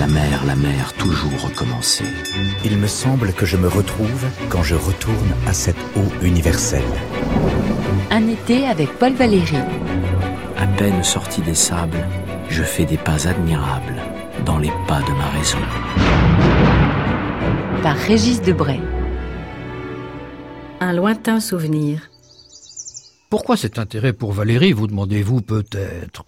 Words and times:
La 0.00 0.06
mer, 0.06 0.46
la 0.46 0.56
mer, 0.56 0.94
toujours 0.94 1.42
recommencer. 1.42 2.06
Il 2.64 2.78
me 2.78 2.86
semble 2.86 3.34
que 3.34 3.44
je 3.44 3.58
me 3.58 3.68
retrouve 3.68 4.24
quand 4.48 4.62
je 4.62 4.74
retourne 4.74 5.34
à 5.46 5.52
cette 5.52 5.76
eau 5.94 6.24
universelle. 6.24 6.90
Un 8.10 8.26
été 8.26 8.66
avec 8.66 8.88
Paul 8.98 9.12
Valéry. 9.12 9.58
À 10.56 10.66
peine 10.66 11.04
sorti 11.04 11.42
des 11.42 11.54
sables, 11.54 12.08
je 12.48 12.62
fais 12.62 12.86
des 12.86 12.96
pas 12.96 13.28
admirables 13.28 14.00
dans 14.46 14.56
les 14.56 14.72
pas 14.88 15.02
de 15.02 15.12
ma 15.12 15.28
raison. 15.38 15.58
Par 17.82 17.96
Régis 17.96 18.40
Debray. 18.40 18.80
Un 20.80 20.94
lointain 20.94 21.40
souvenir. 21.40 22.08
Pourquoi 23.28 23.58
cet 23.58 23.78
intérêt 23.78 24.14
pour 24.14 24.32
Valérie, 24.32 24.72
vous 24.72 24.86
demandez-vous 24.86 25.42
peut-être? 25.42 26.24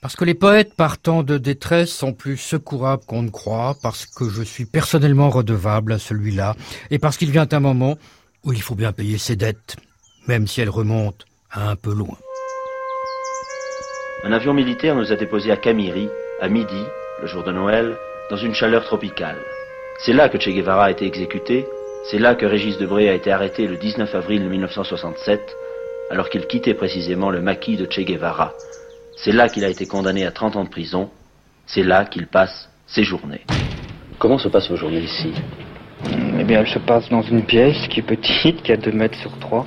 Parce 0.00 0.14
que 0.14 0.24
les 0.24 0.34
poètes 0.34 0.74
partant 0.74 1.24
de 1.24 1.38
détresse 1.38 1.90
sont 1.90 2.12
plus 2.12 2.36
secourables 2.36 3.04
qu'on 3.04 3.22
ne 3.22 3.30
croit, 3.30 3.74
parce 3.82 4.06
que 4.06 4.28
je 4.28 4.42
suis 4.42 4.64
personnellement 4.64 5.28
redevable 5.28 5.92
à 5.92 5.98
celui-là, 5.98 6.54
et 6.90 6.98
parce 6.98 7.16
qu'il 7.16 7.32
vient 7.32 7.48
un 7.50 7.60
moment 7.60 7.96
où 8.44 8.52
il 8.52 8.62
faut 8.62 8.76
bien 8.76 8.92
payer 8.92 9.18
ses 9.18 9.34
dettes, 9.34 9.76
même 10.28 10.46
si 10.46 10.60
elles 10.60 10.70
remontent 10.70 11.24
un 11.52 11.74
peu 11.74 11.92
loin. 11.92 12.16
Un 14.22 14.32
avion 14.32 14.54
militaire 14.54 14.94
nous 14.94 15.12
a 15.12 15.16
déposés 15.16 15.50
à 15.50 15.56
Camiri, 15.56 16.08
à 16.40 16.48
midi, 16.48 16.84
le 17.20 17.26
jour 17.26 17.42
de 17.42 17.50
Noël, 17.50 17.96
dans 18.30 18.36
une 18.36 18.54
chaleur 18.54 18.84
tropicale. 18.84 19.38
C'est 20.04 20.12
là 20.12 20.28
que 20.28 20.38
Che 20.38 20.50
Guevara 20.50 20.84
a 20.84 20.90
été 20.92 21.06
exécuté, 21.06 21.66
c'est 22.08 22.18
là 22.18 22.36
que 22.36 22.46
Régis 22.46 22.78
Debray 22.78 23.08
a 23.08 23.14
été 23.14 23.32
arrêté 23.32 23.66
le 23.66 23.76
19 23.76 24.14
avril 24.14 24.48
1967, 24.48 25.56
alors 26.10 26.30
qu'il 26.30 26.46
quittait 26.46 26.74
précisément 26.74 27.30
le 27.30 27.40
maquis 27.40 27.76
de 27.76 27.86
Che 27.90 28.00
Guevara. 28.00 28.54
C'est 29.24 29.32
là 29.32 29.48
qu'il 29.48 29.64
a 29.64 29.68
été 29.68 29.84
condamné 29.86 30.24
à 30.24 30.30
30 30.30 30.54
ans 30.54 30.64
de 30.64 30.68
prison, 30.68 31.10
c'est 31.66 31.82
là 31.82 32.04
qu'il 32.04 32.28
passe 32.28 32.70
ses 32.86 33.02
journées. 33.02 33.44
Comment 34.20 34.38
se 34.38 34.48
passent 34.48 34.70
vos 34.70 34.76
journées 34.76 35.00
ici? 35.00 35.32
Eh 36.38 36.44
bien, 36.44 36.60
elle 36.60 36.68
se 36.68 36.78
passe 36.78 37.08
dans 37.08 37.22
une 37.22 37.42
pièce 37.44 37.88
qui 37.88 37.98
est 37.98 38.04
petite, 38.04 38.62
qui 38.62 38.70
a 38.70 38.76
2 38.76 38.92
mètres 38.92 39.18
sur 39.18 39.36
3, 39.40 39.66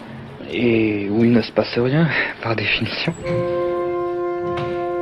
et 0.49 1.09
où 1.09 1.25
il 1.25 1.33
ne 1.33 1.41
se 1.41 1.51
passe 1.51 1.77
rien, 1.77 2.07
par 2.41 2.55
définition. 2.55 3.13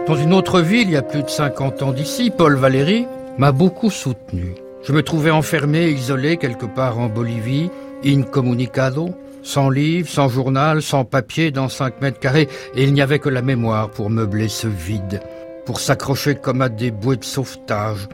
Dans 0.08 0.16
une 0.16 0.34
autre 0.34 0.62
ville, 0.62 0.88
il 0.88 0.94
y 0.94 0.98
a 0.98 1.04
plus 1.04 1.22
de 1.22 1.30
50 1.30 1.84
ans 1.84 1.92
d'ici, 1.92 2.32
Paul 2.36 2.56
Valéry 2.56 3.06
m'a 3.38 3.52
beaucoup 3.52 3.92
soutenu. 3.92 4.56
Je 4.84 4.94
me 4.94 5.04
trouvais 5.04 5.30
enfermé, 5.30 5.90
isolé 5.90 6.38
quelque 6.38 6.66
part 6.66 6.98
en 6.98 7.08
Bolivie, 7.08 7.70
incommunicado, 8.04 9.10
sans 9.44 9.70
livre, 9.70 10.10
sans 10.10 10.30
journal, 10.30 10.82
sans 10.82 11.06
papier, 11.06 11.52
dans 11.52 11.70
5 11.70 12.02
mètres 12.02 12.20
carrés, 12.20 12.50
et 12.76 12.84
il 12.84 12.94
n'y 12.94 13.02
avait 13.02 13.20
que 13.20 13.30
la 13.30 13.42
mémoire 13.42 13.90
pour 13.90 14.10
meubler 14.10 14.48
ce 14.48 14.68
vide, 14.68 15.22
pour 15.66 15.80
s'accrocher 15.80 16.36
comme 16.36 16.62
à 16.62 16.70
des 16.70 16.92
bouées 16.92 17.18
de 17.18 17.24
sauvetage, 17.24 18.08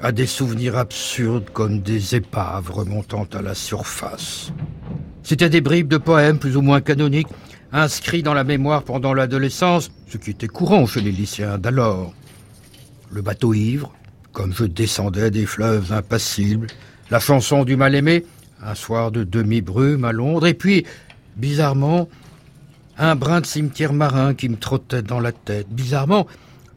à 0.00 0.12
des 0.12 0.26
souvenirs 0.26 0.76
absurdes 0.76 1.50
comme 1.52 1.80
des 1.80 2.14
épaves 2.14 2.70
remontant 2.70 3.26
à 3.32 3.42
la 3.42 3.54
surface. 3.54 4.52
C'étaient 5.22 5.50
des 5.50 5.60
bribes 5.60 5.88
de 5.88 5.98
poèmes 5.98 6.38
plus 6.38 6.56
ou 6.56 6.62
moins 6.62 6.80
canoniques, 6.80 7.28
inscrits 7.72 8.22
dans 8.22 8.34
la 8.34 8.44
mémoire 8.44 8.82
pendant 8.82 9.14
l'adolescence, 9.14 9.90
ce 10.08 10.16
qui 10.16 10.30
était 10.30 10.48
courant 10.48 10.86
chez 10.86 11.00
les 11.00 11.12
lycéens 11.12 11.58
d'alors. 11.58 12.14
Le 13.12 13.22
bateau 13.22 13.54
ivre, 13.54 13.92
comme 14.32 14.54
je 14.54 14.64
descendais 14.64 15.30
des 15.30 15.46
fleuves 15.46 15.92
impassibles, 15.92 16.68
la 17.10 17.20
chanson 17.20 17.64
du 17.64 17.76
mal-aimé, 17.76 18.24
un 18.62 18.74
soir 18.74 19.10
de 19.10 19.24
demi-brume 19.24 20.04
à 20.04 20.12
Londres, 20.12 20.46
et 20.46 20.54
puis, 20.54 20.86
bizarrement, 21.36 22.08
un 22.98 23.16
brin 23.16 23.40
de 23.40 23.46
cimetière 23.46 23.92
marin 23.92 24.34
qui 24.34 24.48
me 24.48 24.56
trottait 24.56 25.02
dans 25.02 25.20
la 25.20 25.32
tête. 25.32 25.68
Bizarrement, 25.70 26.26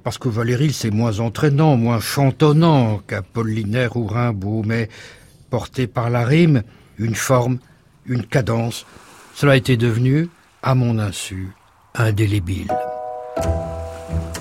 parce 0.04 0.18
que 0.18 0.30
Valérie, 0.30 0.74
c'est 0.74 0.92
moins 0.92 1.20
entraînant, 1.20 1.76
moins 1.76 2.00
chantonnant 2.00 3.02
qu'Apollinaire 3.08 3.98
ou 3.98 4.08
Rimbaud, 4.08 4.64
mais 4.66 4.90
porté 5.50 5.88
par 5.88 6.10
la 6.10 6.26
rime, 6.26 6.64
une 6.98 7.16
forme, 7.16 7.60
une 8.06 8.26
cadence, 8.26 8.86
cela 9.36 9.56
était 9.56 9.78
devenu, 9.78 10.30
à 10.62 10.76
mon 10.76 11.00
insu, 11.00 11.50
indélébile. 11.96 12.72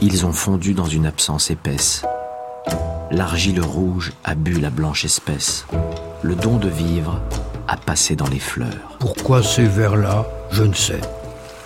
Ils 0.00 0.26
ont 0.26 0.32
fondu 0.32 0.74
dans 0.74 0.86
une 0.86 1.06
absence 1.06 1.50
épaisse. 1.50 2.04
L'argile 3.10 3.60
rouge 3.60 4.12
a 4.24 4.34
bu 4.34 4.52
la 4.60 4.70
blanche 4.70 5.04
espèce. 5.04 5.66
Le 6.24 6.36
don 6.36 6.56
de 6.56 6.68
vivre 6.68 7.20
a 7.66 7.76
passé 7.76 8.14
dans 8.14 8.28
les 8.28 8.38
fleurs. 8.38 8.96
Pourquoi 9.00 9.42
ces 9.42 9.64
vers-là 9.64 10.24
Je 10.52 10.62
ne 10.62 10.72
sais. 10.72 11.00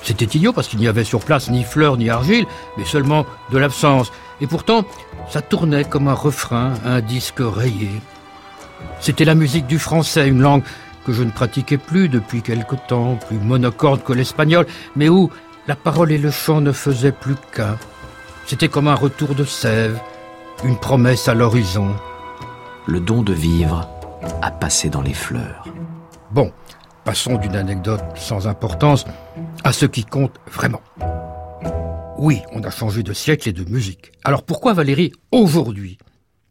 C'était 0.03 0.25
idiot 0.25 0.55
parce 0.55 0.69
qu'il 0.69 0.79
n'y 0.79 0.89
avait 0.89 1.05
sur 1.05 1.21
place 1.21 1.51
ni 1.51 1.63
fleurs 1.63 1.99
ni 1.99 2.09
argile, 2.09 2.47
mais 2.79 2.87
seulement 2.87 3.27
de 3.51 3.59
l'absence. 3.59 4.11
Et 4.41 4.47
pourtant, 4.47 4.87
ça 5.29 5.43
tournait 5.43 5.85
comme 5.85 6.09
un 6.09 6.15
refrain, 6.15 6.73
un 6.87 7.03
disque 7.03 7.41
rayé. 7.41 7.91
C'était 8.99 9.27
la 9.27 9.35
musique 9.35 9.67
du 9.67 9.79
français, 9.79 10.27
une 10.27 10.41
langue 10.41 10.63
que 11.05 11.13
je 11.13 11.23
ne 11.23 11.31
pratiquais 11.31 11.77
plus 11.77 12.09
depuis 12.09 12.41
quelque 12.41 12.77
temps, 12.89 13.17
plus 13.29 13.39
monocorde 13.39 14.03
que 14.05 14.15
l'espagnol, 14.15 14.67
mais 14.97 15.11
où 15.11 15.31
la 15.67 15.77
parole 15.77 16.13
et 16.13 16.19
le 16.19 16.31
chant 16.31 16.63
ne 16.63 16.73
faisaient 16.73 17.13
plus 17.13 17.37
qu'un. 17.53 17.77
C'était 18.47 18.69
comme 18.69 18.89
un 18.89 18.95
retour 18.95 19.35
de 19.35 19.45
sève, 19.45 20.01
une 20.65 20.79
promesse 20.79 21.29
à 21.29 21.35
l'horizon. 21.35 21.95
Le 22.87 23.01
don 23.01 23.21
de 23.21 23.35
vivre 23.35 23.87
a 24.43 24.51
passé 24.51 24.89
dans 24.89 25.03
les 25.03 25.15
fleurs. 25.15 25.65
Bon, 26.31 26.53
passons 27.05 27.37
d'une 27.37 27.57
anecdote 27.57 28.03
sans 28.17 28.47
importance 28.47 29.05
à 29.65 29.73
ce 29.73 29.87
qui 29.87 30.05
compte 30.05 30.35
vraiment. 30.51 30.83
Oui, 32.19 32.41
on 32.53 32.63
a 32.63 32.71
changé 32.71 33.03
de 33.03 33.13
siècle 33.13 33.49
et 33.49 33.53
de 33.53 33.71
musique. 33.71 34.13
Alors 34.25 34.43
pourquoi 34.43 34.73
Valérie 34.73 35.13
aujourd'hui? 35.33 35.99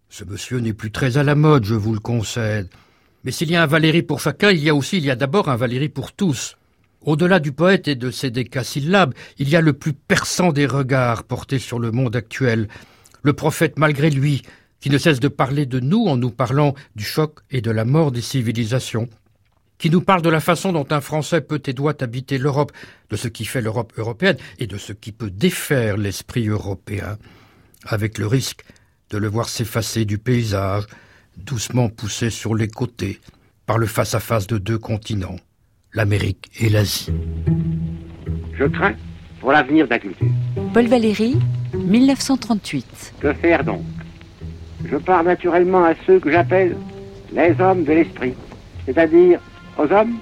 Ce 0.09 0.24
monsieur 0.24 0.59
n'est 0.59 0.74
plus 0.74 0.91
très 0.91 1.18
à 1.18 1.24
la 1.24 1.35
mode, 1.35 1.66
je 1.66 1.75
vous 1.75 1.94
le 1.94 2.00
concède. 2.00 2.69
Mais 3.24 3.31
s'il 3.31 3.50
y 3.50 3.56
a 3.56 3.64
un 3.64 3.68
Valérie 3.68 4.03
pour 4.03 4.19
chacun, 4.19 4.52
il 4.52 4.64
y 4.64 4.69
a 4.69 4.75
aussi, 4.75 4.97
il 4.97 5.06
y 5.06 5.12
a 5.12 5.16
d'abord 5.16 5.50
un 5.50 5.56
Valérie 5.56 5.90
pour 5.90 6.14
tous. 6.14 6.56
Au-delà 7.02 7.40
du 7.40 7.52
poète 7.52 7.88
et 7.88 7.96
de 7.96 8.12
ses 8.12 8.31
décasyllabes, 8.31 9.14
il 9.38 9.50
y 9.50 9.56
a 9.56 9.62
le 9.62 9.74
plus 9.74 9.94
perçant 9.94 10.52
des 10.52 10.66
regards 10.68 11.24
portés 11.24 11.59
sur 11.59 11.80
le 11.80 11.91
monde 11.91 12.16
actuel. 12.16 12.68
Le 13.24 13.34
prophète 13.34 13.78
malgré 13.78 14.09
lui, 14.09 14.44
qui 14.85 14.91
ne 14.91 15.00
cesse 15.00 15.19
de 15.19 15.29
parler 15.29 15.66
de 15.66 15.79
nous 15.79 16.06
en 16.06 16.16
nous 16.16 16.29
parlant 16.29 16.75
du 16.96 17.03
choc 17.03 17.40
et 17.50 17.59
de 17.59 17.72
la 17.72 17.85
mort 17.85 18.12
des 18.12 18.22
civilisations, 18.22 19.09
qui 19.79 19.90
nous 19.90 20.01
parle 20.01 20.22
de 20.22 20.29
la 20.29 20.40
façon 20.40 20.73
dont 20.73 20.85
un 20.91 21.01
Français 21.01 21.41
peut 21.41 21.63
et 21.66 21.73
doit 21.73 22.03
habiter 22.03 22.38
l'Europe, 22.38 22.72
de 23.09 23.16
ce 23.16 23.28
qui 23.28 23.46
fait 23.46 23.62
l'Europe 23.62 23.94
européenne 23.97 24.38
et 24.59 24.68
de 24.68 24.78
ce 24.78 24.94
qui 24.94 25.12
peut 25.12 25.31
défaire 25.31 25.97
l'esprit 25.97 26.50
européen, 26.50 27.18
avec 27.88 28.19
le 28.19 28.28
risque 28.28 28.63
de 29.09 29.18
le 29.18 29.28
voir 29.28 29.50
s'effacer 29.50 30.06
du 30.06 30.19
paysage, 30.19 30.84
doucement 31.35 31.90
poussé 31.90 32.29
sur 32.29 32.53
les 32.53 32.67
côtés, 32.67 33.19
par 33.66 33.79
le 33.79 33.88
face-à-face 33.88 34.46
de 34.46 34.59
deux 34.59 34.78
continents, 34.78 35.38
l'Amérique 35.94 36.52
et 36.59 36.69
l'Asie. 36.69 37.12
Je 38.53 38.66
crains 38.66 38.94
pour 39.40 39.52
l'avenir 39.52 39.85
de 39.85 39.90
la 39.90 39.97
culture. 39.97 40.28
Paul 40.75 40.85
Valéry, 40.85 41.38
1938. 41.73 43.16
Que 43.19 43.34
faire 43.34 43.63
donc? 43.63 43.81
Je 44.90 44.97
parle 44.97 45.25
naturellement 45.25 45.84
à 45.84 45.94
ceux 46.06 46.19
que 46.19 46.31
j'appelle 46.31 46.78
les 47.34 47.56
hommes 47.59 47.84
de 47.84 47.94
l'esprit, 47.94 48.34
c'est-à-dire 48.85 49.40
aux 49.78 49.91
hommes 49.91 50.16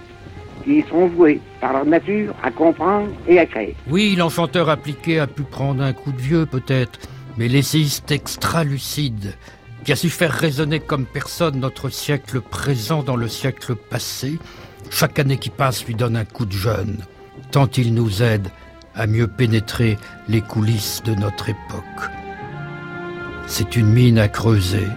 qui 0.63 0.83
sont 0.89 1.07
voués 1.07 1.41
par 1.59 1.73
leur 1.73 1.85
nature 1.85 2.33
à 2.41 2.51
comprendre 2.51 3.09
et 3.27 3.39
à 3.39 3.45
créer. 3.45 3.75
Oui, 3.89 4.15
l'enchanteur 4.17 4.69
appliqué 4.69 5.19
a 5.19 5.27
pu 5.27 5.43
prendre 5.43 5.83
un 5.83 5.93
coup 5.93 6.11
de 6.11 6.21
vieux 6.21 6.45
peut-être, 6.45 6.99
mais 7.37 7.47
l'essayiste 7.47 8.11
extra-lucide, 8.11 9.33
qui 9.83 9.91
a 9.91 9.95
su 9.97 10.09
faire 10.09 10.31
résonner 10.31 10.79
comme 10.79 11.05
personne 11.05 11.59
notre 11.59 11.89
siècle 11.89 12.39
présent 12.39 13.03
dans 13.03 13.17
le 13.17 13.27
siècle 13.27 13.75
passé, 13.75 14.39
chaque 14.89 15.19
année 15.19 15.37
qui 15.37 15.49
passe 15.49 15.85
lui 15.85 15.95
donne 15.95 16.15
un 16.15 16.25
coup 16.25 16.45
de 16.45 16.53
jeune, 16.53 16.99
tant 17.51 17.67
il 17.77 17.93
nous 17.93 18.23
aide 18.23 18.47
à 18.95 19.07
mieux 19.07 19.27
pénétrer 19.27 19.97
les 20.29 20.41
coulisses 20.41 21.01
de 21.03 21.15
notre 21.15 21.49
époque. 21.49 22.22
C'est 23.45 23.75
une 23.75 23.87
mine 23.87 24.17
à 24.17 24.27
creuser, 24.27 24.87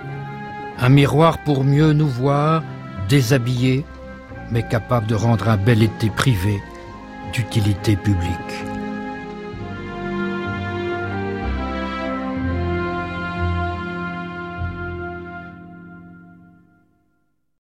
un 0.78 0.88
miroir 0.88 1.38
pour 1.44 1.64
mieux 1.64 1.92
nous 1.92 2.08
voir, 2.08 2.62
déshabillés, 3.08 3.84
mais 4.50 4.66
capable 4.66 5.06
de 5.06 5.14
rendre 5.14 5.48
un 5.48 5.56
bel 5.56 5.82
été 5.82 6.10
privé 6.10 6.60
d'utilité 7.32 7.96
publique. 7.96 8.75